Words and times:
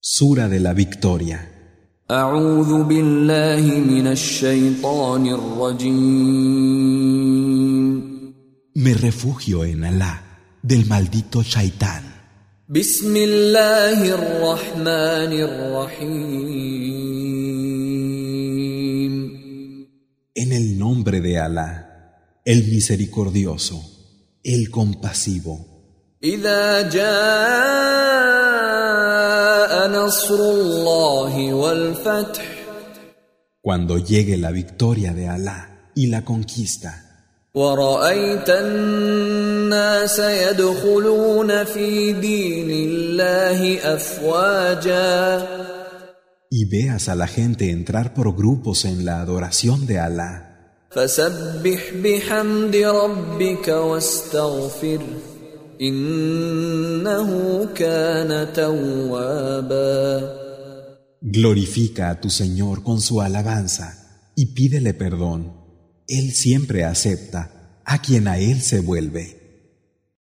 Sura 0.00 0.48
de 0.48 0.60
la 0.60 0.72
Victoria. 0.72 1.52
أعوذ 2.10 2.84
بالله 2.84 3.80
من 3.80 4.06
الشيطان 4.06 5.26
الرجيم 5.26 6.76
Me 8.76 8.94
refugio 8.94 9.64
en 9.64 9.84
Alá 9.84 10.22
del 10.62 10.86
maldito 10.86 11.42
Shaitán. 11.42 12.04
بسم 12.68 13.16
الله 13.16 14.14
الرحمن 14.14 15.32
الرحيم 15.32 16.76
En 20.36 20.52
el 20.52 20.78
nombre 20.78 21.20
de 21.20 21.38
Alá, 21.38 21.70
el 22.44 22.68
misericordioso, 22.68 23.82
el 24.44 24.70
compasivo. 24.70 25.66
إذا 26.22 26.88
جاء 26.90 27.76
نصر 27.76 28.56
الله 28.56 28.69
والفتح 28.69 28.69
Cuando 33.60 33.98
llegue 33.98 34.36
la 34.36 34.50
victoria 34.50 35.12
de 35.12 35.28
Alá 35.28 35.90
y 35.94 36.06
la 36.06 36.24
conquista, 36.24 37.06
ورأيت 37.56 38.50
الناس 38.50 40.18
يدخلون 40.18 41.64
في 41.64 42.12
دين 42.12 42.70
الله 42.70 43.78
أفواجا 43.94 45.46
y 46.50 46.64
veas 46.66 47.08
a 47.08 47.14
la 47.14 47.26
gente 47.26 47.70
entrar 47.70 48.14
por 48.14 48.36
grupos 48.36 48.84
en 48.84 49.04
la 49.04 49.20
adoración 49.20 49.86
de 49.86 49.98
Alá, 49.98 50.42
فسبح 50.90 51.92
بحمد 52.04 52.76
ربك 52.76 53.68
واستغفر 53.68 55.00
إنه 55.00 55.04
كان 55.04 55.04
توابا 55.04 55.29
glorifica 61.21 62.11
a 62.11 62.21
tu 62.21 62.29
Señor 62.29 62.83
con 62.83 63.01
su 63.01 63.19
alabanza 63.19 64.31
y 64.35 64.53
pídele 64.53 64.93
perdón. 64.93 65.53
Él 66.07 66.33
siempre 66.33 66.85
acepta 66.85 67.81
a 67.83 67.99
quien 67.99 68.27
a 68.27 68.37
Él 68.37 68.61
se 68.61 68.79
vuelve. 68.79 69.40